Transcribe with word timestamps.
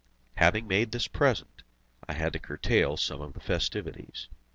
Having 0.37 0.65
made 0.67 0.91
this 0.93 1.07
present, 1.07 1.61
I 2.09 2.13
had 2.13 2.33
to 2.33 2.39
curtail 2.39 2.97
some 2.97 3.21
of 3.21 3.33
the 3.33 3.39
festivities. 3.39 4.29